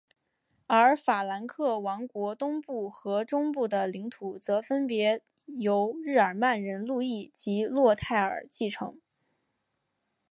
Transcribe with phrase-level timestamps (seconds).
[0.65, 8.99] 而法兰克王国东部和中部的领土则分别由日耳曼人路易及洛泰尔继承。